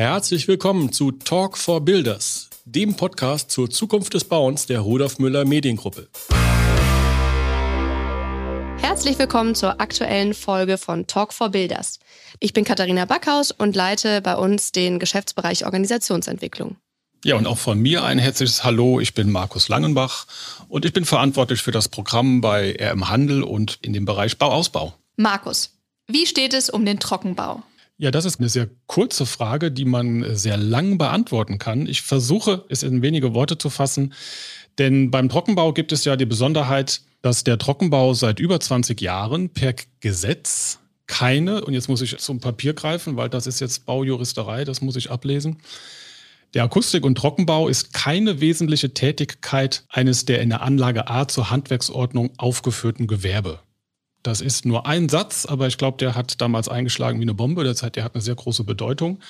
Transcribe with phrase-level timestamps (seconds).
[0.00, 5.44] Herzlich willkommen zu Talk for Builders, dem Podcast zur Zukunft des Bauens der Rudolf Müller
[5.44, 6.08] Mediengruppe.
[8.78, 11.98] Herzlich willkommen zur aktuellen Folge von Talk for Builders.
[12.38, 16.76] Ich bin Katharina Backhaus und leite bei uns den Geschäftsbereich Organisationsentwicklung.
[17.22, 19.00] Ja, und auch von mir ein herzliches Hallo.
[19.00, 20.26] Ich bin Markus Langenbach
[20.70, 24.94] und ich bin verantwortlich für das Programm bei RM Handel und in dem Bereich Bauausbau.
[25.16, 27.62] Markus, wie steht es um den Trockenbau?
[28.00, 31.86] Ja, das ist eine sehr kurze Frage, die man sehr lang beantworten kann.
[31.86, 34.14] Ich versuche es in wenige Worte zu fassen,
[34.78, 39.50] denn beim Trockenbau gibt es ja die Besonderheit, dass der Trockenbau seit über 20 Jahren
[39.50, 44.64] per Gesetz keine, und jetzt muss ich zum Papier greifen, weil das ist jetzt Baujuristerei,
[44.64, 45.58] das muss ich ablesen.
[46.54, 51.50] Der Akustik- und Trockenbau ist keine wesentliche Tätigkeit eines der in der Anlage A zur
[51.50, 53.60] Handwerksordnung aufgeführten Gewerbe.
[54.22, 57.64] Das ist nur ein Satz, aber ich glaube, der hat damals eingeschlagen wie eine Bombe.
[57.64, 59.20] Das heißt, der hat eine sehr große Bedeutung.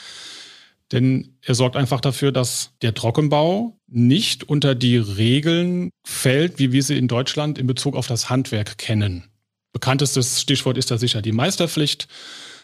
[0.93, 6.83] Denn er sorgt einfach dafür, dass der Trockenbau nicht unter die Regeln fällt, wie wir
[6.83, 9.25] sie in Deutschland in Bezug auf das Handwerk kennen.
[9.73, 12.09] Bekanntestes Stichwort ist da sicher die Meisterpflicht,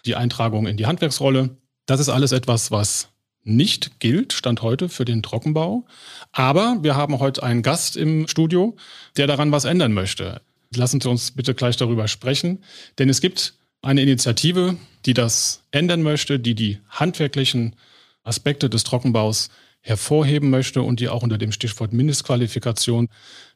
[0.07, 1.57] die Eintragung in die Handwerksrolle.
[1.87, 3.11] Das ist alles etwas, was
[3.45, 5.87] nicht gilt, Stand heute, für den Trockenbau.
[6.33, 8.75] Aber wir haben heute einen Gast im Studio,
[9.17, 10.43] der daran was ändern möchte.
[10.77, 12.63] Lassen Sie uns bitte gleich darüber sprechen,
[12.99, 17.77] denn es gibt eine Initiative, die das ändern möchte, die die handwerklichen
[18.23, 19.49] Aspekte des Trockenbaus
[19.81, 23.09] hervorheben möchte und die auch unter dem Stichwort Mindestqualifikation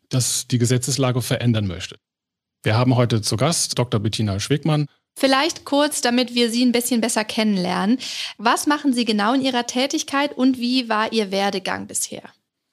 [0.08, 1.96] das die Gesetzeslage verändern möchte.
[2.62, 4.00] Wir haben heute zu Gast Dr.
[4.00, 4.86] Bettina Schwegmann.
[5.16, 7.98] Vielleicht kurz, damit wir Sie ein bisschen besser kennenlernen.
[8.38, 12.22] Was machen Sie genau in Ihrer Tätigkeit und wie war Ihr Werdegang bisher?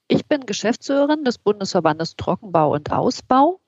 [0.07, 3.59] Ich bin Geschäftsführerin des Bundesverbandes Trockenbau und Ausbau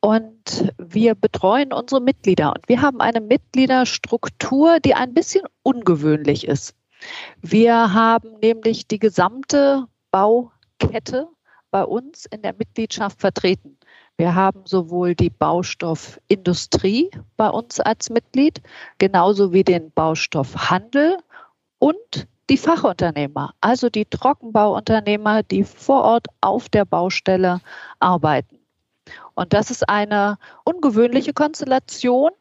[0.00, 2.52] und wir betreuen unsere Mitglieder.
[2.54, 6.74] Und wir haben eine Mitgliederstruktur, die ein bisschen ungewöhnlich ist.
[7.40, 11.28] Wir haben nämlich die gesamte Baukette
[11.70, 13.78] bei uns in der Mitgliedschaft vertreten.
[14.16, 18.60] Wir haben sowohl die Baustoffindustrie bei uns als Mitglied,
[18.98, 21.18] genauso wie den Baustoffhandel
[21.78, 27.60] und die Fachunternehmer, also die Trockenbauunternehmer, die vor Ort auf der Baustelle
[28.00, 28.57] arbeiten.
[29.38, 32.32] Und das ist eine ungewöhnliche Konstellation.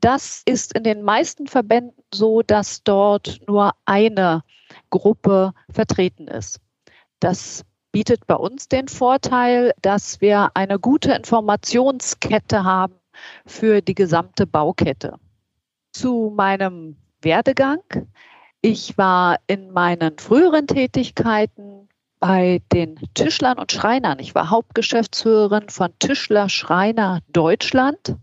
[0.00, 4.44] Das ist in den meisten Verbänden so, dass dort nur eine
[4.88, 6.60] Gruppe vertreten ist.
[7.18, 12.94] Das bietet bei uns den Vorteil, dass wir eine gute Informationskette haben
[13.46, 15.18] für die gesamte Baukette.
[15.92, 17.82] Zu meinem Werdegang.
[18.60, 21.73] Ich war in meinen früheren Tätigkeiten
[22.26, 24.18] bei den Tischlern und Schreinern.
[24.18, 28.16] Ich war Hauptgeschäftsführerin von Tischler Schreiner Deutschland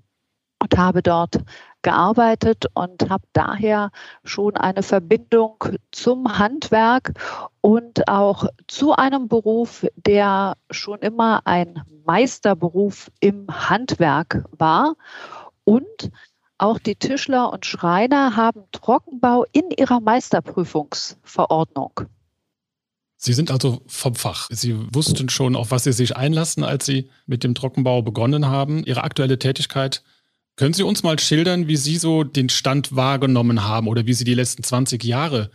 [0.59, 1.37] und habe dort
[1.83, 3.91] gearbeitet und habe daher
[4.23, 7.13] schon eine Verbindung zum Handwerk
[7.61, 14.95] und auch zu einem Beruf, der schon immer ein Meisterberuf im Handwerk war.
[15.63, 16.09] Und
[16.57, 22.07] auch die Tischler und Schreiner haben Trockenbau in ihrer Meisterprüfungsverordnung.
[23.23, 24.47] Sie sind also vom Fach.
[24.49, 28.83] Sie wussten schon, auf was Sie sich einlassen, als Sie mit dem Trockenbau begonnen haben.
[28.83, 30.01] Ihre aktuelle Tätigkeit.
[30.55, 34.23] Können Sie uns mal schildern, wie Sie so den Stand wahrgenommen haben oder wie Sie
[34.23, 35.51] die letzten 20 Jahre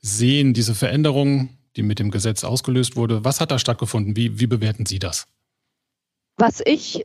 [0.00, 3.24] sehen, diese Veränderung, die mit dem Gesetz ausgelöst wurde?
[3.24, 4.14] Was hat da stattgefunden?
[4.14, 5.26] Wie, wie bewerten Sie das?
[6.36, 7.04] Was ich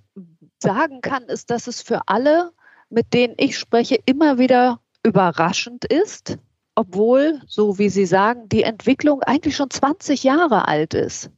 [0.60, 2.52] sagen kann, ist, dass es für alle,
[2.92, 6.38] mit denen ich spreche, immer wieder überraschend ist,
[6.76, 11.32] obwohl, so wie Sie sagen, die Entwicklung eigentlich schon 20 Jahre alt ist.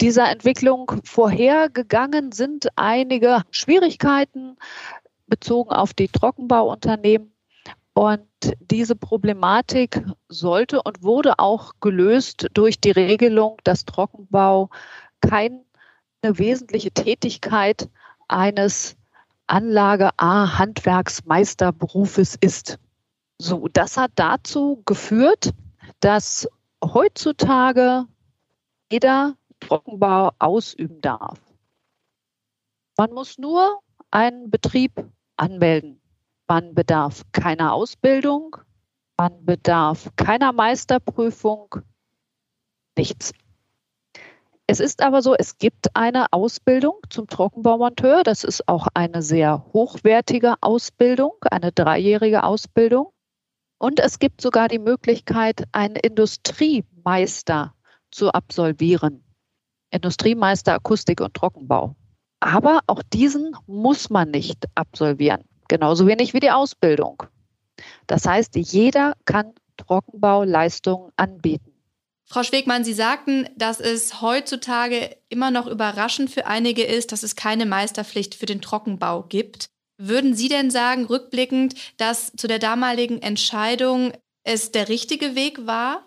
[0.00, 4.56] Dieser Entwicklung vorhergegangen sind einige Schwierigkeiten
[5.26, 7.32] bezogen auf die Trockenbauunternehmen.
[7.94, 8.28] Und
[8.60, 14.70] diese Problematik sollte und wurde auch gelöst durch die Regelung, dass Trockenbau
[15.20, 15.64] keine
[16.22, 17.88] wesentliche Tätigkeit
[18.28, 18.96] eines
[19.48, 22.78] Anlage A Handwerksmeisterberufes ist.
[23.40, 25.52] So, das hat dazu geführt,
[26.00, 26.48] dass
[26.84, 28.06] heutzutage
[28.90, 31.38] jeder Trockenbau ausüben darf.
[32.96, 33.80] Man muss nur
[34.10, 34.92] einen Betrieb
[35.36, 36.00] anmelden.
[36.48, 38.56] Man bedarf keiner Ausbildung,
[39.16, 41.76] man bedarf keiner Meisterprüfung,
[42.96, 43.32] nichts.
[44.66, 48.22] Es ist aber so, es gibt eine Ausbildung zum Trockenbaumonteur.
[48.22, 53.12] Das ist auch eine sehr hochwertige Ausbildung, eine dreijährige Ausbildung.
[53.78, 57.74] Und es gibt sogar die Möglichkeit, einen Industriemeister
[58.10, 59.24] zu absolvieren.
[59.90, 61.94] Industriemeister Akustik und Trockenbau.
[62.40, 65.44] Aber auch diesen muss man nicht absolvieren.
[65.68, 67.22] Genauso wenig wie die Ausbildung.
[68.06, 71.72] Das heißt, jeder kann Trockenbauleistungen anbieten.
[72.24, 77.36] Frau Schwegmann, Sie sagten, dass es heutzutage immer noch überraschend für einige ist, dass es
[77.36, 79.70] keine Meisterpflicht für den Trockenbau gibt.
[80.00, 84.12] Würden Sie denn sagen, rückblickend, dass zu der damaligen Entscheidung
[84.44, 86.04] es der richtige Weg war?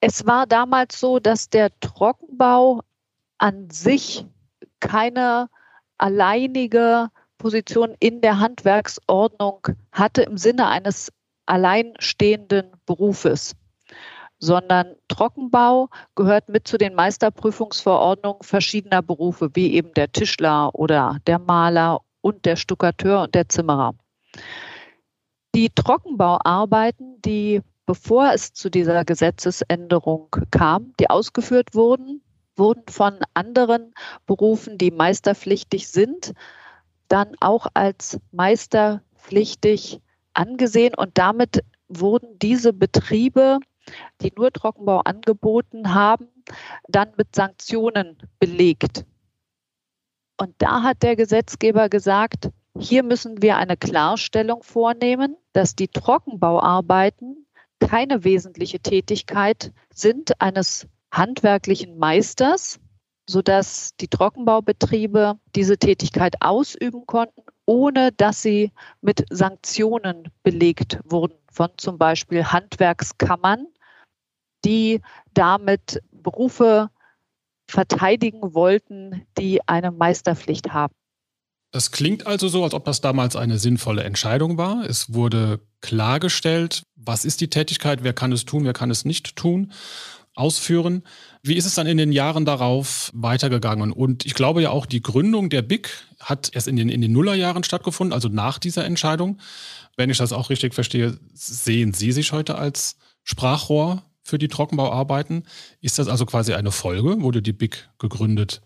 [0.00, 2.80] Es war damals so, dass der Trockenbau
[3.36, 4.24] an sich
[4.80, 5.50] keine
[5.98, 9.60] alleinige Position in der Handwerksordnung
[9.92, 11.12] hatte im Sinne eines
[11.44, 13.54] alleinstehenden Berufes,
[14.38, 21.38] sondern Trockenbau gehört mit zu den Meisterprüfungsverordnungen verschiedener Berufe, wie eben der Tischler oder der
[21.38, 23.94] Maler und der Stuckateur und der Zimmerer.
[25.54, 32.20] Die Trockenbauarbeiten, die bevor es zu dieser Gesetzesänderung kam, die ausgeführt wurden,
[32.54, 33.94] wurden von anderen
[34.26, 36.34] Berufen, die meisterpflichtig sind,
[37.08, 40.02] dann auch als meisterpflichtig
[40.34, 43.58] angesehen und damit wurden diese Betriebe,
[44.20, 46.28] die nur Trockenbau angeboten haben,
[46.88, 49.06] dann mit Sanktionen belegt.
[50.38, 57.46] Und da hat der Gesetzgeber gesagt, hier müssen wir eine Klarstellung vornehmen, dass die Trockenbauarbeiten
[57.80, 62.78] keine wesentliche Tätigkeit sind eines handwerklichen Meisters,
[63.28, 71.70] sodass die Trockenbaubetriebe diese Tätigkeit ausüben konnten, ohne dass sie mit Sanktionen belegt wurden von
[71.76, 73.66] zum Beispiel Handwerkskammern,
[74.64, 75.00] die
[75.34, 76.90] damit Berufe
[77.68, 80.94] verteidigen wollten, die eine Meisterpflicht haben.
[81.70, 84.86] Das klingt also so, als ob das damals eine sinnvolle Entscheidung war.
[84.88, 89.36] Es wurde klargestellt, was ist die Tätigkeit, wer kann es tun, wer kann es nicht
[89.36, 89.72] tun,
[90.34, 91.02] ausführen.
[91.42, 93.92] Wie ist es dann in den Jahren darauf weitergegangen?
[93.92, 95.90] Und ich glaube ja auch, die Gründung der BIC
[96.20, 99.38] hat erst in den, in den Nullerjahren stattgefunden, also nach dieser Entscheidung.
[99.96, 105.44] Wenn ich das auch richtig verstehe, sehen Sie sich heute als Sprachrohr für die Trockenbauarbeiten.
[105.80, 107.22] Ist das also quasi eine Folge?
[107.22, 108.60] Wurde die BIC gegründet,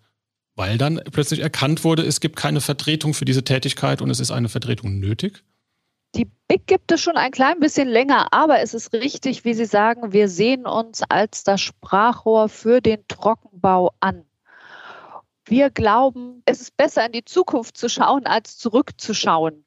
[0.56, 4.30] weil dann plötzlich erkannt wurde, es gibt keine Vertretung für diese Tätigkeit und es ist
[4.30, 5.44] eine Vertretung nötig?
[6.14, 9.64] Die BIC gibt es schon ein klein bisschen länger, aber es ist richtig, wie Sie
[9.64, 14.26] sagen, wir sehen uns als das Sprachrohr für den Trockenbau an.
[15.46, 19.64] Wir glauben, es ist besser in die Zukunft zu schauen, als zurückzuschauen.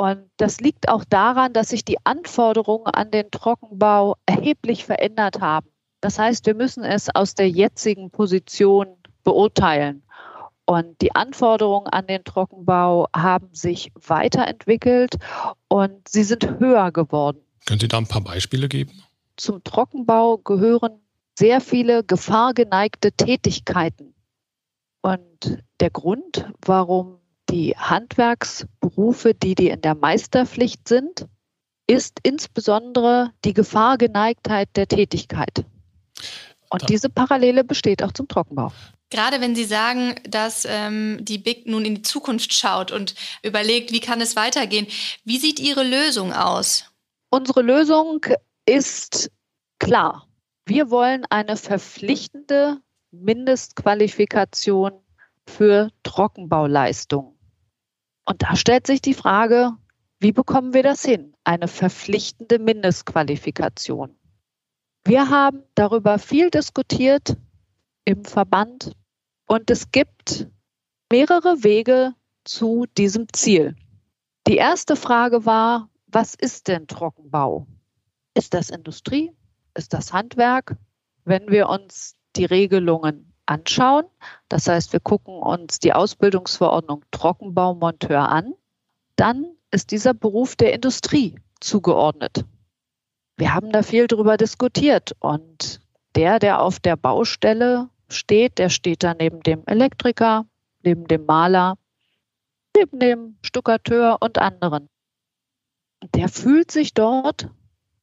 [0.00, 5.68] Und das liegt auch daran, dass sich die Anforderungen an den Trockenbau erheblich verändert haben.
[6.00, 10.02] Das heißt, wir müssen es aus der jetzigen Position beurteilen.
[10.64, 15.18] Und die Anforderungen an den Trockenbau haben sich weiterentwickelt
[15.68, 17.42] und sie sind höher geworden.
[17.66, 19.02] Können Sie da ein paar Beispiele geben?
[19.36, 21.02] Zum Trockenbau gehören
[21.38, 24.14] sehr viele gefahrgeneigte Tätigkeiten.
[25.02, 27.20] Und der Grund, warum
[27.50, 31.26] die Handwerksberufe, die, die in der Meisterpflicht sind,
[31.86, 35.64] ist insbesondere die Gefahrgeneigtheit der Tätigkeit.
[36.68, 38.72] Und diese Parallele besteht auch zum Trockenbau.
[39.10, 43.90] Gerade wenn Sie sagen, dass ähm, die BIC nun in die Zukunft schaut und überlegt,
[43.90, 44.86] wie kann es weitergehen,
[45.24, 46.84] wie sieht Ihre Lösung aus?
[47.28, 48.24] Unsere Lösung
[48.66, 49.32] ist
[49.80, 50.28] klar.
[50.64, 52.76] Wir wollen eine verpflichtende
[53.10, 54.92] Mindestqualifikation
[55.44, 57.39] für Trockenbauleistungen.
[58.30, 59.72] Und da stellt sich die Frage,
[60.20, 61.34] wie bekommen wir das hin?
[61.42, 64.14] Eine verpflichtende Mindestqualifikation.
[65.04, 67.36] Wir haben darüber viel diskutiert
[68.04, 68.92] im Verband
[69.46, 70.46] und es gibt
[71.10, 72.14] mehrere Wege
[72.44, 73.74] zu diesem Ziel.
[74.46, 77.66] Die erste Frage war, was ist denn Trockenbau?
[78.34, 79.32] Ist das Industrie?
[79.74, 80.76] Ist das Handwerk?
[81.24, 84.04] Wenn wir uns die Regelungen anschauen.
[84.48, 88.54] Das heißt, wir gucken uns die Ausbildungsverordnung Trockenbaumonteur an.
[89.16, 92.44] Dann ist dieser Beruf der Industrie zugeordnet.
[93.36, 95.80] Wir haben da viel drüber diskutiert und
[96.14, 100.46] der, der auf der Baustelle steht, der steht da neben dem Elektriker,
[100.82, 101.76] neben dem Maler,
[102.76, 104.88] neben dem Stuckateur und anderen.
[106.14, 107.48] Der fühlt sich dort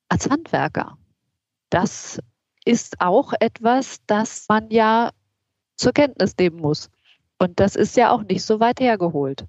[0.09, 0.97] als Handwerker.
[1.69, 2.19] Das
[2.65, 5.11] ist auch etwas, das man ja
[5.77, 6.89] zur Kenntnis nehmen muss.
[7.39, 9.45] Und das ist ja auch nicht so weit hergeholt.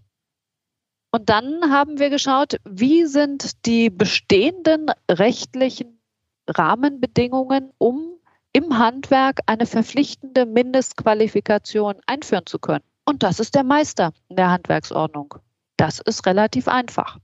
[1.10, 6.00] Und dann haben wir geschaut, wie sind die bestehenden rechtlichen
[6.46, 8.18] Rahmenbedingungen, um
[8.52, 12.84] im Handwerk eine verpflichtende Mindestqualifikation einführen zu können.
[13.04, 15.34] Und das ist der Meister in der Handwerksordnung.
[15.76, 17.18] Das ist relativ einfach.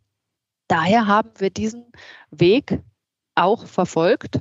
[0.68, 1.84] Daher haben wir diesen
[2.30, 2.80] Weg
[3.34, 4.38] auch verfolgt,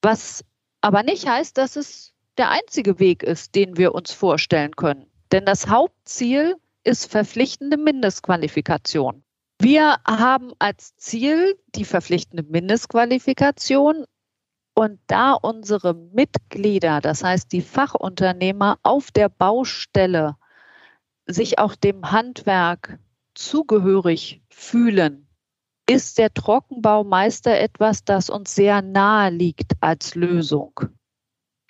[0.00, 0.44] was
[0.80, 5.06] aber nicht heißt, dass es der einzige Weg ist, den wir uns vorstellen können.
[5.32, 9.24] Denn das Hauptziel ist verpflichtende Mindestqualifikation.
[9.60, 14.04] Wir haben als Ziel die verpflichtende Mindestqualifikation
[14.74, 20.36] und da unsere Mitglieder, das heißt die Fachunternehmer auf der Baustelle,
[21.26, 22.98] sich auch dem Handwerk
[23.34, 25.28] zugehörig fühlen,
[25.88, 30.80] ist der Trockenbaumeister etwas, das uns sehr nahe liegt als Lösung.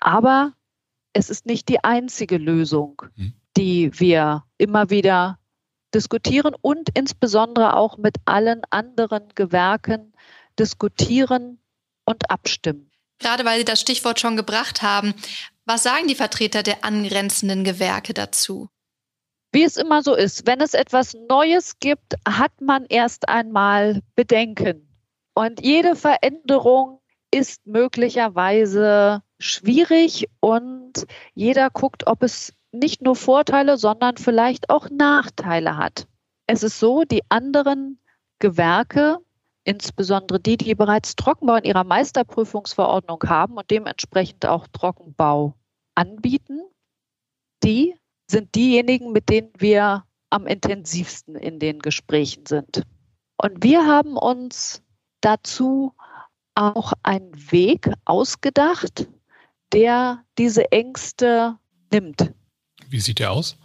[0.03, 0.53] Aber
[1.13, 3.35] es ist nicht die einzige Lösung, hm.
[3.57, 5.39] die wir immer wieder
[5.95, 10.13] diskutieren und insbesondere auch mit allen anderen Gewerken
[10.59, 11.61] diskutieren
[12.05, 12.91] und abstimmen.
[13.21, 15.15] Gerade weil Sie das Stichwort schon gebracht haben,
[15.65, 18.69] was sagen die Vertreter der angrenzenden Gewerke dazu?
[19.53, 24.89] Wie es immer so ist, wenn es etwas Neues gibt, hat man erst einmal Bedenken.
[25.35, 27.02] Und jede Veränderung
[27.33, 35.77] ist möglicherweise schwierig und jeder guckt, ob es nicht nur Vorteile, sondern vielleicht auch Nachteile
[35.77, 36.07] hat.
[36.47, 37.99] Es ist so, die anderen
[38.39, 39.19] Gewerke
[39.65, 45.55] insbesondere die, die bereits Trockenbau in ihrer Meisterprüfungsverordnung haben und dementsprechend auch Trockenbau
[45.95, 46.61] anbieten,
[47.63, 47.95] die
[48.29, 52.83] sind diejenigen, mit denen wir am intensivsten in den Gesprächen sind.
[53.37, 54.83] Und wir haben uns
[55.21, 55.95] dazu
[56.55, 59.09] auch einen Weg ausgedacht,
[59.73, 61.59] der diese Ängste
[61.91, 62.33] nimmt.
[62.89, 63.57] Wie sieht der aus?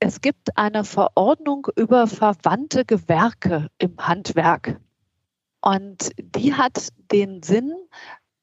[0.00, 4.80] Es gibt eine Verordnung über verwandte Gewerke im Handwerk.
[5.60, 7.74] Und die hat den Sinn,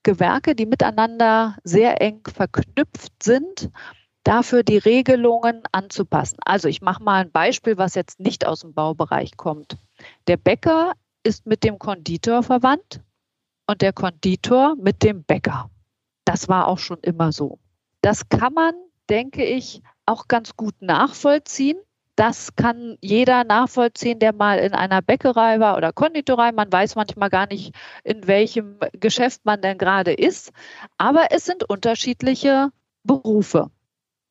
[0.04, 3.72] Gewerke, die miteinander sehr eng verknüpft sind,
[4.24, 6.38] dafür die Regelungen anzupassen.
[6.46, 9.78] Also ich mache mal ein Beispiel, was jetzt nicht aus dem Baubereich kommt.
[10.28, 10.94] Der Bäcker
[11.24, 13.02] ist mit dem Konditor verwandt
[13.68, 15.70] und der Konditor mit dem Bäcker.
[16.26, 17.60] Das war auch schon immer so.
[18.02, 18.74] Das kann man,
[19.10, 21.78] denke ich, auch ganz gut nachvollziehen,
[22.18, 26.52] das kann jeder nachvollziehen, der mal in einer Bäckerei war oder Konditorei.
[26.52, 30.52] Man weiß manchmal gar nicht, in welchem Geschäft man denn gerade ist.
[30.98, 32.72] Aber es sind unterschiedliche
[33.04, 33.70] Berufe,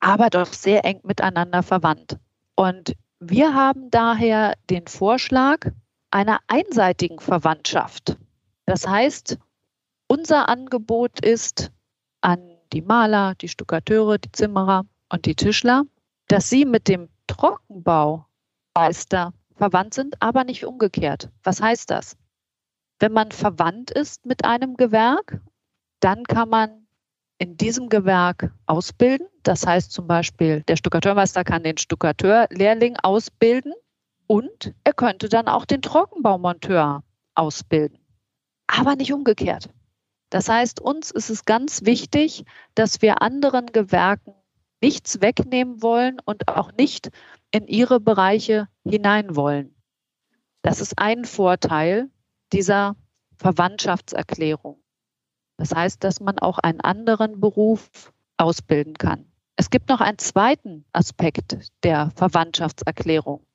[0.01, 2.19] aber doch sehr eng miteinander verwandt.
[2.57, 5.71] Und wir haben daher den Vorschlag
[6.11, 8.17] einer einseitigen Verwandtschaft.
[8.67, 9.39] Das heißt,
[10.09, 11.71] unser Angebot ist
[12.21, 12.41] an
[12.73, 15.85] die Maler, die Stuckateure, die Zimmerer und die Tischler,
[16.29, 21.31] dass sie mit dem Trockenbaumeister verwandt sind, aber nicht umgekehrt.
[21.43, 22.17] Was heißt das?
[22.99, 25.41] Wenn man verwandt ist mit einem Gewerk,
[26.01, 26.87] dann kann man
[27.39, 29.27] in diesem Gewerk ausbilden.
[29.43, 33.75] Das heißt zum Beispiel, der Stuckateurmeister kann den Stuckateurlehrling ausbilden
[34.27, 37.03] und er könnte dann auch den Trockenbaumonteur
[37.35, 37.99] ausbilden.
[38.67, 39.71] Aber nicht umgekehrt.
[40.31, 42.45] Das heißt, uns ist es ganz wichtig,
[42.75, 44.35] dass wir anderen Gewerken
[44.83, 47.11] nichts wegnehmen wollen und auch nicht
[47.51, 49.75] in ihre Bereiche hinein wollen.
[50.63, 52.11] Das ist ein Vorteil
[52.53, 52.97] dieser
[53.37, 54.83] Verwandtschaftserklärung.
[55.57, 59.27] Das heißt, dass man auch einen anderen Beruf ausbilden kann.
[59.57, 63.47] Es gibt noch einen zweiten Aspekt der Verwandtschaftserklärung.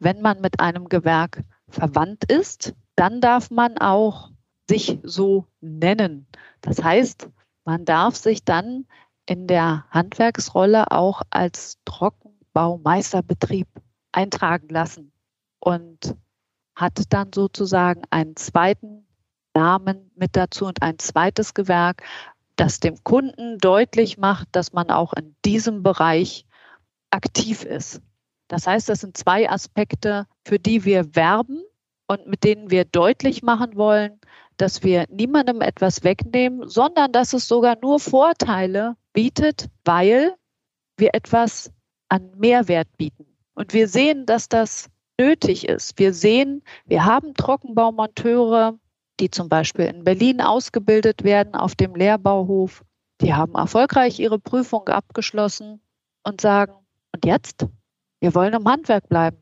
[0.00, 4.30] Wenn man mit einem Gewerk verwandt ist, dann darf man auch
[4.68, 6.26] sich so nennen.
[6.60, 7.28] Das heißt,
[7.64, 8.86] man darf sich dann
[9.26, 13.68] in der Handwerksrolle auch als Trockenbaumeisterbetrieb
[14.12, 15.12] eintragen lassen
[15.60, 16.16] und
[16.74, 19.06] hat dann sozusagen einen zweiten
[19.54, 22.02] Namen mit dazu und ein zweites Gewerk,
[22.56, 26.46] das dem Kunden deutlich macht, dass man auch in diesem Bereich
[27.10, 28.00] aktiv ist.
[28.48, 31.62] Das heißt, das sind zwei Aspekte, für die wir werben
[32.10, 34.18] und mit denen wir deutlich machen wollen,
[34.56, 40.34] dass wir niemandem etwas wegnehmen, sondern dass es sogar nur Vorteile bietet, weil
[40.96, 41.70] wir etwas
[42.08, 43.26] an Mehrwert bieten.
[43.54, 44.90] Und wir sehen, dass das
[45.20, 46.00] nötig ist.
[46.00, 48.76] Wir sehen, wir haben Trockenbaumonteure,
[49.20, 52.82] die zum Beispiel in Berlin ausgebildet werden auf dem Lehrbauhof.
[53.20, 55.80] Die haben erfolgreich ihre Prüfung abgeschlossen
[56.24, 56.72] und sagen,
[57.14, 57.68] und jetzt?
[58.18, 59.36] Wir wollen im Handwerk bleiben.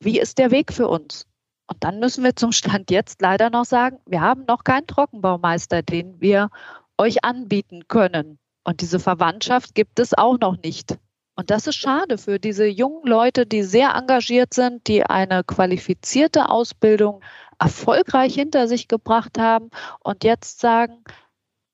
[0.00, 1.26] Wie ist der Weg für uns?
[1.66, 5.82] Und dann müssen wir zum Stand jetzt leider noch sagen, wir haben noch keinen Trockenbaumeister,
[5.82, 6.50] den wir
[6.98, 8.38] euch anbieten können.
[8.64, 10.98] Und diese Verwandtschaft gibt es auch noch nicht.
[11.36, 16.48] Und das ist schade für diese jungen Leute, die sehr engagiert sind, die eine qualifizierte
[16.48, 17.22] Ausbildung
[17.58, 21.02] erfolgreich hinter sich gebracht haben und jetzt sagen,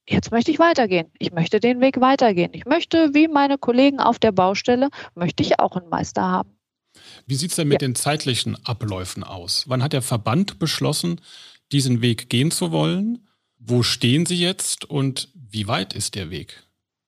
[0.08, 1.10] jetzt möchte ich weitergehen.
[1.18, 2.52] Ich möchte den Weg weitergehen.
[2.54, 6.59] Ich möchte, wie meine Kollegen auf der Baustelle, möchte ich auch einen Meister haben.
[7.26, 7.88] Wie sieht es denn mit ja.
[7.88, 9.64] den zeitlichen Abläufen aus?
[9.68, 11.20] Wann hat der Verband beschlossen,
[11.72, 13.26] diesen Weg gehen zu wollen?
[13.58, 16.62] Wo stehen Sie jetzt und wie weit ist der Weg?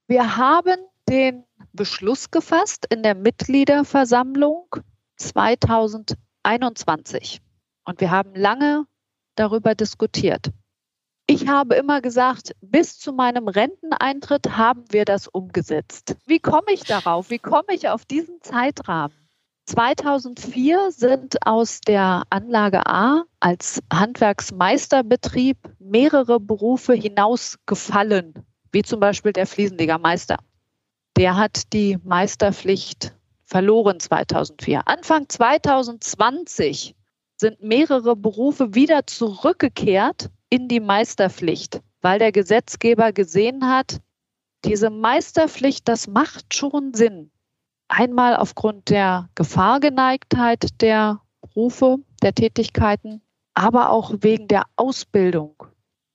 [0.06, 0.76] Wir haben
[1.08, 4.76] den Beschluss gefasst in der Mitgliederversammlung
[5.16, 7.40] 2021.
[7.84, 8.86] Und wir haben lange
[9.34, 10.50] darüber diskutiert.
[11.26, 16.16] Ich habe immer gesagt, bis zu meinem Renteneintritt haben wir das umgesetzt.
[16.26, 17.30] Wie komme ich darauf?
[17.30, 19.21] Wie komme ich auf diesen Zeitrahmen?
[19.66, 28.34] 2004 sind aus der Anlage A als Handwerksmeisterbetrieb mehrere Berufe hinausgefallen,
[28.72, 30.38] wie zum Beispiel der Fliesenlegermeister.
[31.16, 33.14] Der hat die Meisterpflicht
[33.44, 34.88] verloren 2004.
[34.88, 36.96] Anfang 2020
[37.36, 44.00] sind mehrere Berufe wieder zurückgekehrt in die Meisterpflicht, weil der Gesetzgeber gesehen hat,
[44.64, 47.30] diese Meisterpflicht, das macht schon Sinn.
[47.94, 53.20] Einmal aufgrund der Gefahrgeneigtheit der Berufe, der Tätigkeiten,
[53.52, 55.66] aber auch wegen der Ausbildung.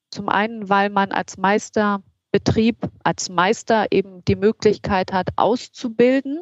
[0.09, 6.39] Zum einen, weil man als Meisterbetrieb, als Meister eben die Möglichkeit hat, auszubilden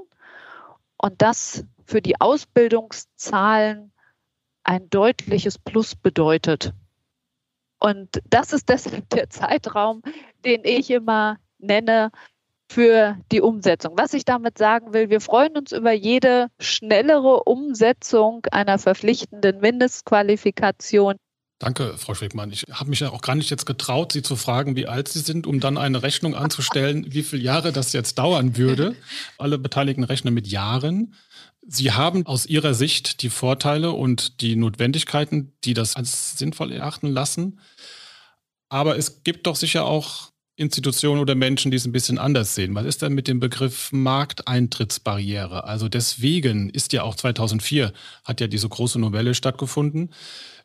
[0.95, 3.91] und das für die Ausbildungszahlen
[4.63, 6.71] ein deutliches Plus bedeutet.
[7.79, 10.01] Und das ist deshalb der Zeitraum,
[10.45, 12.11] den ich immer nenne
[12.69, 13.93] für die Umsetzung.
[13.97, 21.15] Was ich damit sagen will, wir freuen uns über jede schnellere Umsetzung einer verpflichtenden Mindestqualifikation.
[21.59, 22.51] Danke, Frau Schwegmann.
[22.51, 25.19] Ich habe mich ja auch gar nicht jetzt getraut, Sie zu fragen, wie alt Sie
[25.19, 28.95] sind, um dann eine Rechnung anzustellen, wie viele Jahre das jetzt dauern würde.
[29.37, 31.13] Alle Beteiligten rechnen mit Jahren.
[31.65, 37.07] Sie haben aus Ihrer Sicht die Vorteile und die Notwendigkeiten, die das als sinnvoll erachten
[37.07, 37.61] lassen.
[38.67, 42.75] Aber es gibt doch sicher auch Institutionen oder Menschen, die es ein bisschen anders sehen.
[42.75, 45.65] Was ist denn mit dem Begriff Markteintrittsbarriere?
[45.65, 47.91] Also deswegen ist ja auch 2004
[48.23, 50.11] hat ja diese große Novelle stattgefunden.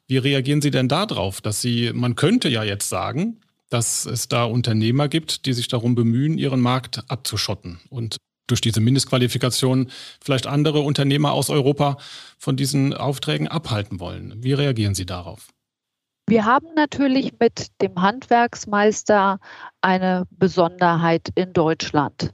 [0.07, 4.45] Wie reagieren Sie denn darauf, dass Sie, man könnte ja jetzt sagen, dass es da
[4.45, 8.17] Unternehmer gibt, die sich darum bemühen, ihren Markt abzuschotten und
[8.47, 11.99] durch diese Mindestqualifikation vielleicht andere Unternehmer aus Europa
[12.37, 14.43] von diesen Aufträgen abhalten wollen.
[14.43, 15.49] Wie reagieren Sie darauf?
[16.31, 19.41] Wir haben natürlich mit dem Handwerksmeister
[19.81, 22.33] eine Besonderheit in Deutschland.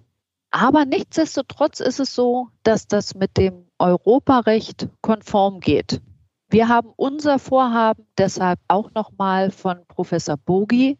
[0.50, 6.02] Aber nichtsdestotrotz ist es so, dass das mit dem Europarecht konform geht.
[6.50, 10.98] Wir haben unser Vorhaben deshalb auch nochmal von Professor Bogi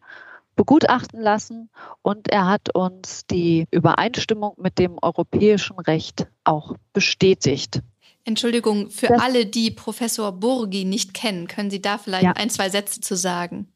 [0.54, 1.68] begutachten lassen
[2.00, 7.82] und er hat uns die Übereinstimmung mit dem europäischen Recht auch bestätigt.
[8.26, 12.32] Entschuldigung, für das, alle, die Professor Burgi nicht kennen, können Sie da vielleicht ja.
[12.32, 13.72] ein, zwei Sätze zu sagen?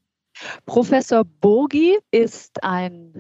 [0.67, 3.15] Professor Burgi ist ein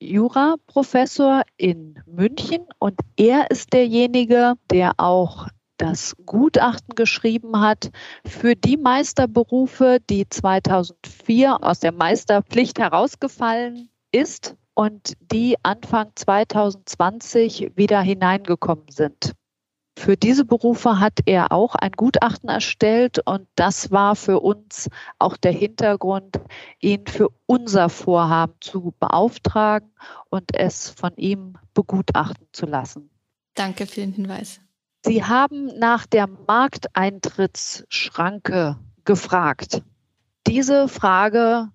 [0.00, 7.90] Juraprofessor in München und er ist derjenige, der auch das Gutachten geschrieben hat
[8.24, 18.00] für die Meisterberufe, die 2004 aus der Meisterpflicht herausgefallen ist und die Anfang 2020 wieder
[18.00, 19.34] hineingekommen sind.
[20.00, 25.36] Für diese Berufe hat er auch ein Gutachten erstellt und das war für uns auch
[25.36, 26.40] der Hintergrund,
[26.80, 29.92] ihn für unser Vorhaben zu beauftragen
[30.30, 33.10] und es von ihm begutachten zu lassen.
[33.54, 34.62] Danke für den Hinweis.
[35.04, 39.82] Sie haben nach der Markteintrittsschranke gefragt.
[40.46, 41.68] Diese Frage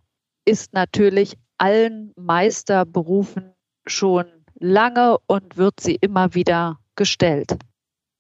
[0.45, 3.53] ist natürlich allen Meisterberufen
[3.85, 7.55] schon lange und wird sie immer wieder gestellt.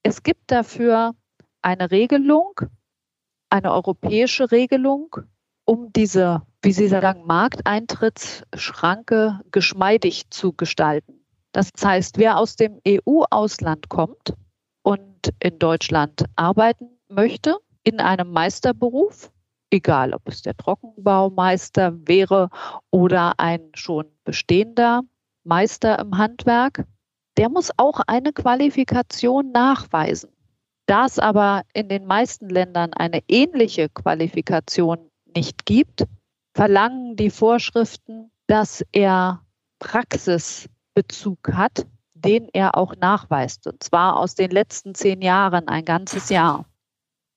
[0.07, 1.15] Es gibt dafür
[1.63, 2.53] eine Regelung,
[3.49, 5.15] eine europäische Regelung,
[5.65, 11.25] um diese, wie Sie sagen, Markteintrittsschranke geschmeidig zu gestalten.
[11.53, 14.35] Das heißt, wer aus dem EU-Ausland kommt
[14.83, 19.31] und in Deutschland arbeiten möchte, in einem Meisterberuf,
[19.71, 22.51] egal ob es der Trockenbaumeister wäre
[22.91, 25.01] oder ein schon bestehender
[25.43, 26.85] Meister im Handwerk,
[27.37, 30.31] der muss auch eine Qualifikation nachweisen.
[30.87, 36.05] Da es aber in den meisten Ländern eine ähnliche Qualifikation nicht gibt,
[36.53, 39.41] verlangen die Vorschriften, dass er
[39.79, 46.29] Praxisbezug hat, den er auch nachweist, und zwar aus den letzten zehn Jahren ein ganzes
[46.29, 46.65] Jahr.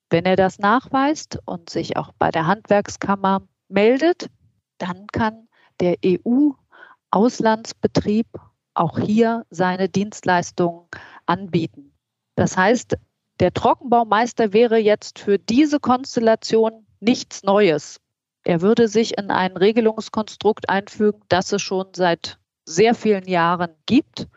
[0.09, 4.29] Wenn er das nachweist und sich auch bei der Handwerkskammer meldet,
[4.77, 5.47] dann kann
[5.79, 8.27] der EU-Auslandsbetrieb
[8.73, 10.87] auch hier seine Dienstleistungen
[11.25, 11.93] anbieten.
[12.35, 12.95] Das heißt,
[13.39, 17.99] der Trockenbaumeister wäre jetzt für diese Konstellation nichts Neues.
[18.43, 24.27] Er würde sich in ein Regelungskonstrukt einfügen, das es schon seit sehr vielen Jahren gibt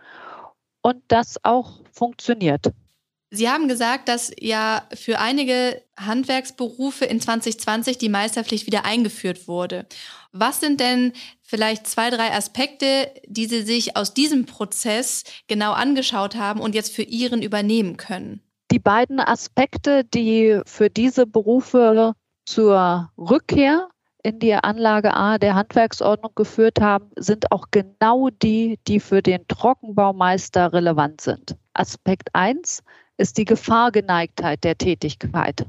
[0.82, 2.72] und das auch funktioniert.
[3.34, 9.86] Sie haben gesagt, dass ja für einige Handwerksberufe in 2020 die Meisterpflicht wieder eingeführt wurde.
[10.32, 11.14] Was sind denn
[11.52, 16.94] vielleicht zwei, drei Aspekte, die Sie sich aus diesem Prozess genau angeschaut haben und jetzt
[16.94, 18.40] für Ihren übernehmen können?
[18.70, 22.14] Die beiden Aspekte, die für diese Berufe
[22.46, 23.90] zur Rückkehr
[24.22, 29.46] in die Anlage A der Handwerksordnung geführt haben, sind auch genau die, die für den
[29.46, 31.56] Trockenbaumeister relevant sind.
[31.74, 32.82] Aspekt 1
[33.18, 35.66] ist die Gefahrgeneigtheit der Tätigkeit.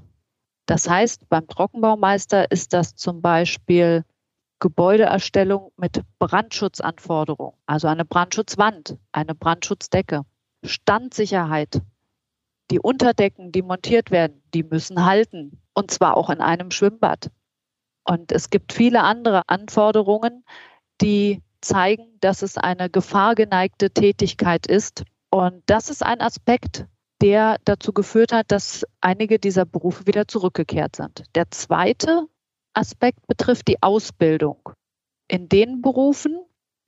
[0.65, 4.06] Das heißt, beim Trockenbaumeister ist das zum Beispiel
[4.63, 10.21] Gebäudeerstellung mit Brandschutzanforderungen, also eine Brandschutzwand, eine Brandschutzdecke,
[10.63, 11.82] Standsicherheit.
[12.71, 17.30] Die Unterdecken, die montiert werden, die müssen halten, und zwar auch in einem Schwimmbad.
[18.06, 20.45] Und es gibt viele andere Anforderungen,
[21.02, 25.04] die zeigen, dass es eine gefahrgeneigte Tätigkeit ist.
[25.30, 26.86] Und das ist ein Aspekt,
[27.21, 31.23] der dazu geführt hat, dass einige dieser Berufe wieder zurückgekehrt sind.
[31.36, 32.30] Der zweite
[32.73, 34.69] Aspekt betrifft die Ausbildung.
[35.27, 36.39] In den Berufen,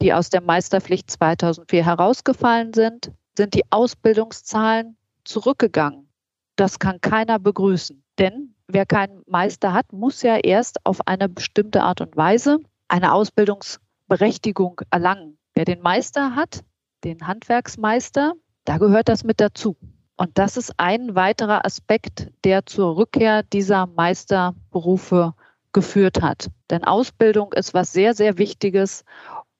[0.01, 6.09] die aus der Meisterpflicht 2004 herausgefallen sind, sind die Ausbildungszahlen zurückgegangen.
[6.55, 11.83] Das kann keiner begrüßen, denn wer keinen Meister hat, muss ja erst auf eine bestimmte
[11.83, 15.37] Art und Weise eine Ausbildungsberechtigung erlangen.
[15.53, 16.63] Wer den Meister hat,
[17.03, 19.77] den Handwerksmeister, da gehört das mit dazu.
[20.17, 25.33] Und das ist ein weiterer Aspekt, der zur Rückkehr dieser Meisterberufe
[25.75, 26.47] geführt hat.
[26.69, 29.03] Denn Ausbildung ist was sehr, sehr Wichtiges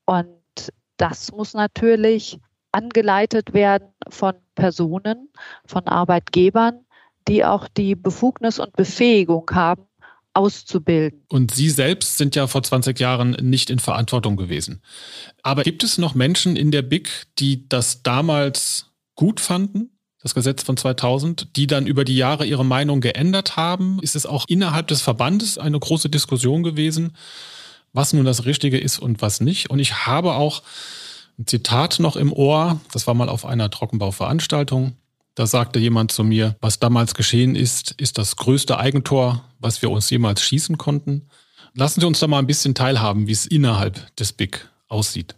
[0.06, 0.30] und
[0.96, 2.40] das muss natürlich
[2.72, 5.28] angeleitet werden von Personen,
[5.66, 6.86] von Arbeitgebern,
[7.28, 9.84] die auch die Befugnis und Befähigung haben,
[10.34, 11.24] auszubilden.
[11.28, 14.82] Und Sie selbst sind ja vor 20 Jahren nicht in Verantwortung gewesen.
[15.44, 19.95] Aber gibt es noch Menschen in der BIC, die das damals gut fanden?
[20.26, 24.00] Das Gesetz von 2000, die dann über die Jahre ihre Meinung geändert haben?
[24.02, 27.16] Ist es auch innerhalb des Verbandes eine große Diskussion gewesen,
[27.94, 29.70] was nun das Richtige ist und was nicht?
[29.70, 30.64] Und ich habe auch
[31.38, 34.96] ein Zitat noch im Ohr, das war mal auf einer Trockenbauveranstaltung.
[35.36, 39.92] Da sagte jemand zu mir, was damals geschehen ist, ist das größte Eigentor, was wir
[39.92, 41.30] uns jemals schießen konnten.
[41.76, 45.36] Lassen Sie uns da mal ein bisschen teilhaben, wie es innerhalb des BIC aussieht.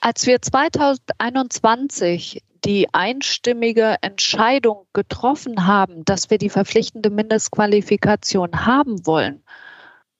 [0.00, 9.42] Als wir 2021 die einstimmige Entscheidung getroffen haben, dass wir die verpflichtende Mindestqualifikation haben wollen,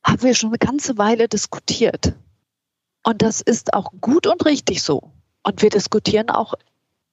[0.05, 2.15] haben wir schon eine ganze Weile diskutiert.
[3.03, 5.13] Und das ist auch gut und richtig so.
[5.43, 6.55] Und wir diskutieren auch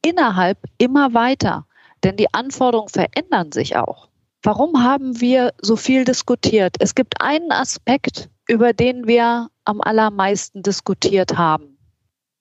[0.02, 1.66] innerhalb immer weiter.
[2.04, 4.10] Denn die Anforderungen verändern sich auch.
[4.44, 6.76] Warum haben wir so viel diskutiert?
[6.80, 11.71] Es gibt einen Aspekt, über den wir am allermeisten diskutiert haben.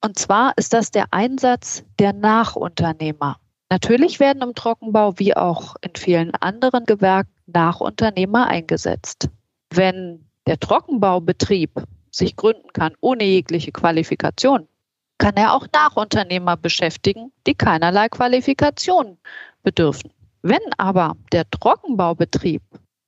[0.02, 3.38] Und zwar ist das der Einsatz der Nachunternehmer.
[3.68, 9.28] Natürlich werden im Trockenbau wie auch in vielen anderen Gewerken Nachunternehmer eingesetzt.
[9.70, 11.70] Wenn der Trockenbaubetrieb
[12.10, 14.66] sich gründen kann ohne jegliche Qualifikation,
[15.18, 19.18] kann er auch Nachunternehmer beschäftigen, die keinerlei Qualifikation
[19.62, 20.10] bedürfen.
[20.42, 22.62] Wenn aber der Trockenbaubetrieb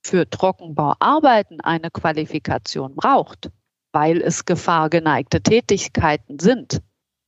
[0.05, 3.49] für Trockenbauarbeiten eine Qualifikation braucht,
[3.93, 6.81] weil es gefahrgeneigte Tätigkeiten sind,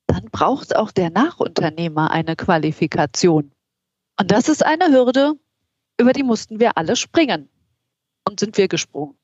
[0.08, 3.52] dann braucht auch der Nachunternehmer eine Qualifikation.
[4.20, 5.34] Und das ist eine Hürde,
[6.00, 7.50] über die mussten wir alle springen.
[8.28, 9.16] Und sind wir gesprungen.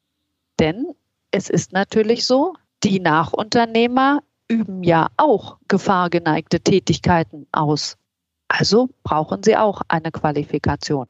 [0.59, 0.93] Denn
[1.31, 7.97] es ist natürlich so, die Nachunternehmer üben ja auch gefahrgeneigte Tätigkeiten aus.
[8.47, 11.07] Also brauchen sie auch eine Qualifikation.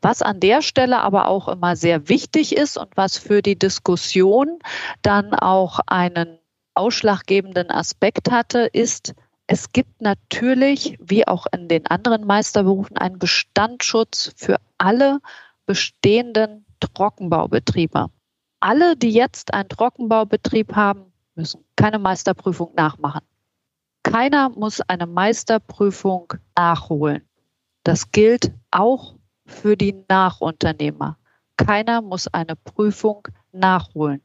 [0.00, 4.58] Was an der Stelle aber auch immer sehr wichtig ist und was für die Diskussion
[5.02, 6.38] dann auch einen
[6.74, 9.14] ausschlaggebenden Aspekt hatte, ist,
[9.46, 15.20] es gibt natürlich, wie auch in den anderen Meisterberufen, einen Bestandsschutz für alle
[15.66, 18.06] bestehenden Trockenbaubetriebe.
[18.60, 23.22] Alle, die jetzt einen Trockenbaubetrieb haben, müssen keine Meisterprüfung nachmachen.
[24.02, 27.28] Keiner muss eine Meisterprüfung nachholen.
[27.84, 29.15] Das gilt auch
[29.46, 31.16] für die Nachunternehmer.
[31.56, 34.20] Keiner muss eine Prüfung nachholen.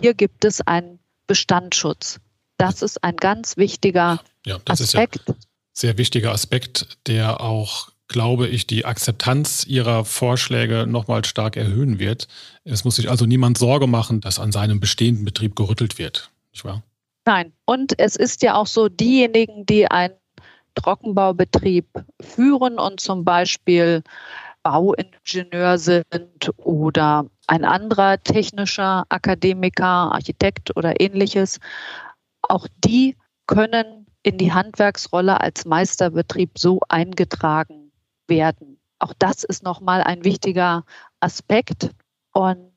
[0.00, 2.20] Hier gibt es einen Bestandsschutz.
[2.58, 5.16] Das ist ein ganz wichtiger ja, das Aspekt.
[5.16, 5.34] Ist ja
[5.72, 12.28] sehr wichtiger Aspekt, der auch, glaube ich, die Akzeptanz Ihrer Vorschläge nochmal stark erhöhen wird.
[12.64, 16.30] Es muss sich also niemand Sorge machen, dass an seinem bestehenden Betrieb gerüttelt wird.
[16.52, 16.82] Nicht wahr?
[17.24, 17.52] Nein.
[17.64, 20.14] Und es ist ja auch so, diejenigen, die einen
[20.74, 21.86] Trockenbaubetrieb
[22.20, 24.02] führen und zum Beispiel
[24.64, 31.60] Bauingenieur sind oder ein anderer technischer Akademiker, Architekt oder ähnliches,
[32.42, 37.92] auch die können in die Handwerksrolle als Meisterbetrieb so eingetragen
[38.26, 38.80] werden.
[38.98, 40.84] Auch das ist nochmal ein wichtiger
[41.20, 41.90] Aspekt.
[42.32, 42.72] Und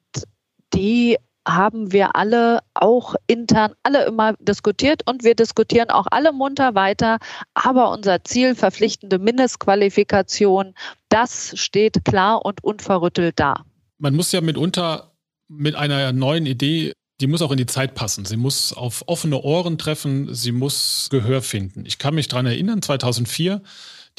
[0.73, 1.17] die
[1.47, 7.17] haben wir alle auch intern alle immer diskutiert und wir diskutieren auch alle munter weiter.
[7.53, 10.73] Aber unser Ziel, verpflichtende Mindestqualifikation,
[11.09, 13.63] das steht klar und unverrüttelt da.
[13.97, 15.11] Man muss ja mitunter
[15.47, 18.25] mit einer neuen Idee die muss auch in die Zeit passen.
[18.25, 20.33] Sie muss auf offene Ohren treffen.
[20.33, 21.85] Sie muss Gehör finden.
[21.85, 23.61] Ich kann mich daran erinnern, 2004,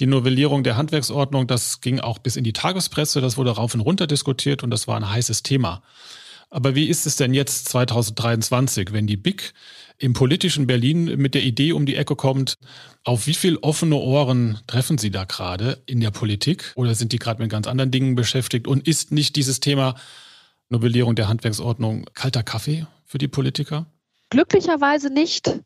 [0.01, 3.21] die Novellierung der Handwerksordnung, das ging auch bis in die Tagespresse.
[3.21, 5.83] Das wurde rauf und runter diskutiert und das war ein heißes Thema.
[6.51, 9.53] Aber wie ist es denn jetzt 2023, wenn die BIC
[9.99, 12.55] im politischen Berlin mit der Idee um die Ecke kommt,
[13.05, 16.73] auf wie viel offene Ohren treffen Sie da gerade in der Politik?
[16.77, 18.67] Oder sind die gerade mit ganz anderen Dingen beschäftigt?
[18.67, 19.95] Und ist nicht dieses Thema
[20.69, 23.87] Novellierung der Handwerksordnung kalter Kaffee für die Politiker?
[24.31, 25.61] Glücklicherweise nicht,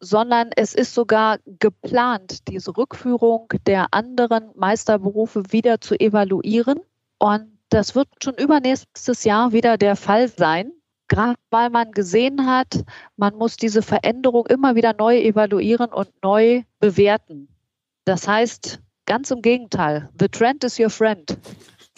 [0.00, 6.80] sondern es ist sogar geplant, diese Rückführung der anderen Meisterberufe wieder zu evaluieren.
[7.18, 10.72] Und das wird schon übernächstes Jahr wieder der Fall sein,
[11.08, 12.84] gerade weil man gesehen hat,
[13.16, 17.48] man muss diese Veränderung immer wieder neu evaluieren und neu bewerten.
[18.04, 21.38] Das heißt, ganz im Gegenteil, the trend is your friend.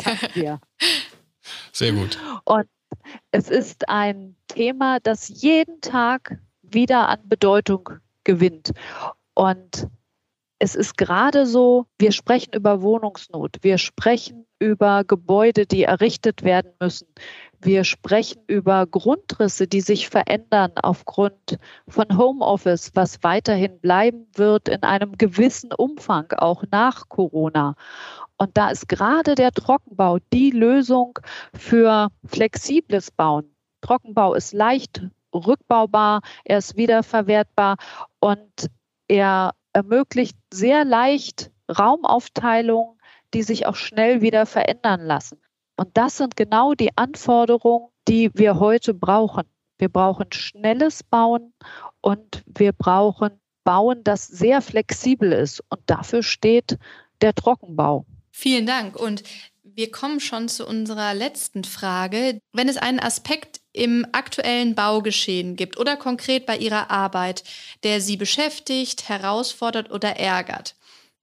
[1.72, 2.18] Sehr gut.
[2.44, 2.66] Und
[3.30, 7.90] es ist ein Thema, das jeden Tag wieder an Bedeutung
[8.24, 8.72] gewinnt.
[9.34, 9.88] Und
[10.58, 16.72] es ist gerade so, wir sprechen über Wohnungsnot, wir sprechen über Gebäude, die errichtet werden
[16.78, 17.08] müssen.
[17.60, 24.82] Wir sprechen über Grundrisse, die sich verändern aufgrund von Homeoffice, was weiterhin bleiben wird in
[24.82, 27.74] einem gewissen Umfang, auch nach Corona.
[28.38, 31.18] Und da ist gerade der Trockenbau die Lösung
[31.54, 33.54] für flexibles Bauen.
[33.82, 35.02] Trockenbau ist leicht
[35.34, 37.76] rückbaubar, er ist wiederverwertbar
[38.20, 38.70] und
[39.08, 42.99] er ermöglicht sehr leicht Raumaufteilung,
[43.34, 45.40] die sich auch schnell wieder verändern lassen.
[45.76, 49.44] Und das sind genau die Anforderungen, die wir heute brauchen.
[49.78, 51.54] Wir brauchen schnelles Bauen
[52.00, 53.30] und wir brauchen
[53.64, 55.62] Bauen, das sehr flexibel ist.
[55.70, 56.78] Und dafür steht
[57.22, 58.04] der Trockenbau.
[58.30, 58.96] Vielen Dank.
[58.96, 59.22] Und
[59.62, 62.40] wir kommen schon zu unserer letzten Frage.
[62.52, 67.44] Wenn es einen Aspekt im aktuellen Baugeschehen gibt oder konkret bei Ihrer Arbeit,
[67.84, 70.76] der Sie beschäftigt, herausfordert oder ärgert,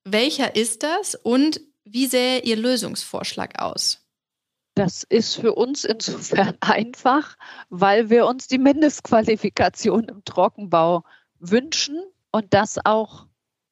[0.04, 1.60] welcher ist das und
[1.91, 4.04] wie sähe Ihr Lösungsvorschlag aus?
[4.76, 7.36] Das ist für uns insofern einfach,
[7.69, 11.04] weil wir uns die Mindestqualifikation im Trockenbau
[11.39, 13.26] wünschen und das auch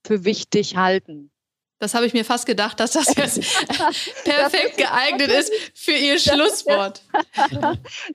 [0.06, 1.32] für wichtig halten.
[1.80, 3.40] Das habe ich mir fast gedacht, dass das jetzt
[4.24, 7.04] perfekt geeignet ist für Ihr Schlusswort.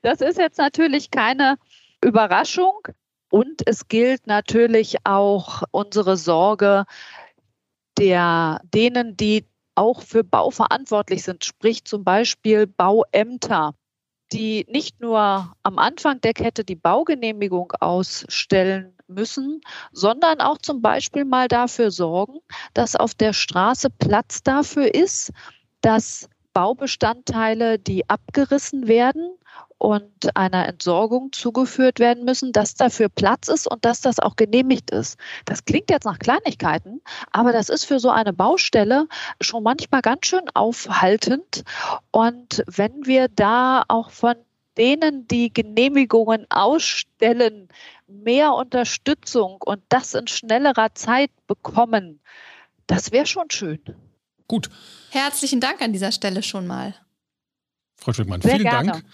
[0.03, 1.57] Das ist jetzt natürlich keine
[2.03, 2.81] Überraschung.
[3.31, 6.85] Und es gilt natürlich auch unsere Sorge
[7.99, 9.45] der denen, die
[9.81, 13.73] auch für Bau verantwortlich sind, sprich zum Beispiel Bauämter,
[14.31, 21.25] die nicht nur am Anfang der Kette die Baugenehmigung ausstellen müssen, sondern auch zum Beispiel
[21.25, 22.41] mal dafür sorgen,
[22.75, 25.33] dass auf der Straße Platz dafür ist,
[25.81, 29.31] dass Baubestandteile, die abgerissen werden
[29.81, 34.91] und einer Entsorgung zugeführt werden müssen, dass dafür Platz ist und dass das auch genehmigt
[34.91, 35.19] ist.
[35.47, 37.01] Das klingt jetzt nach Kleinigkeiten,
[37.33, 39.09] aber das ist für so eine Baustelle
[39.41, 41.65] schon manchmal ganz schön aufhaltend.
[42.11, 44.35] Und wenn wir da auch von
[44.77, 47.69] denen, die Genehmigungen ausstellen,
[48.07, 52.21] mehr Unterstützung und das in schnellerer Zeit bekommen,
[52.87, 53.81] das wäre schon schön.
[54.47, 54.69] Gut.
[55.09, 56.95] Herzlichen Dank an dieser Stelle schon mal.
[58.01, 58.93] Frau Schwickmann, vielen gerne.
[58.93, 59.05] Dank.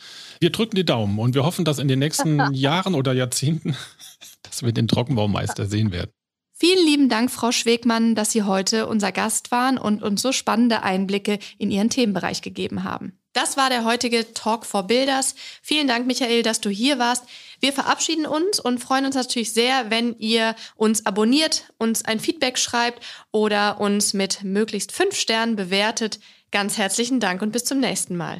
[0.41, 3.77] Wir drücken die Daumen und wir hoffen, dass in den nächsten Jahren oder Jahrzehnten,
[4.43, 6.11] dass wir den Trockenbaumeister sehen werden.
[6.59, 10.83] Vielen lieben Dank, Frau Schwegmann, dass Sie heute unser Gast waren und uns so spannende
[10.83, 13.19] Einblicke in Ihren Themenbereich gegeben haben.
[13.35, 15.35] Das war der heutige Talk for Builders.
[15.61, 17.25] Vielen Dank, Michael, dass du hier warst.
[17.61, 22.57] Wir verabschieden uns und freuen uns natürlich sehr, wenn ihr uns abonniert, uns ein Feedback
[22.57, 26.19] schreibt oder uns mit möglichst fünf Sternen bewertet.
[26.57, 28.39] Ganz herzlichen Dank und bis zum nächsten Mal.